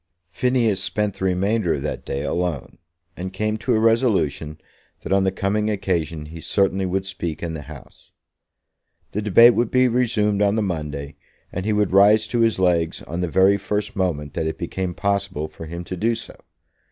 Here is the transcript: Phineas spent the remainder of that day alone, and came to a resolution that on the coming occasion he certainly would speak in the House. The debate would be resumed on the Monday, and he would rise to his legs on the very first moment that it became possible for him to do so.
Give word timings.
Phineas 0.31 0.81
spent 0.83 1.13
the 1.19 1.25
remainder 1.25 1.75
of 1.75 1.83
that 1.83 2.03
day 2.03 2.23
alone, 2.23 2.79
and 3.15 3.31
came 3.31 3.55
to 3.57 3.75
a 3.75 3.79
resolution 3.79 4.59
that 5.03 5.13
on 5.13 5.25
the 5.25 5.31
coming 5.31 5.69
occasion 5.69 6.25
he 6.25 6.41
certainly 6.41 6.87
would 6.87 7.05
speak 7.05 7.43
in 7.43 7.53
the 7.53 7.61
House. 7.61 8.11
The 9.11 9.21
debate 9.21 9.53
would 9.53 9.69
be 9.69 9.87
resumed 9.87 10.41
on 10.41 10.55
the 10.55 10.63
Monday, 10.63 11.17
and 11.51 11.65
he 11.65 11.73
would 11.73 11.91
rise 11.91 12.25
to 12.29 12.39
his 12.39 12.57
legs 12.57 13.03
on 13.03 13.21
the 13.21 13.27
very 13.27 13.57
first 13.57 13.95
moment 13.95 14.33
that 14.33 14.47
it 14.47 14.57
became 14.57 14.95
possible 14.95 15.47
for 15.47 15.67
him 15.67 15.83
to 15.83 15.95
do 15.95 16.15
so. 16.15 16.35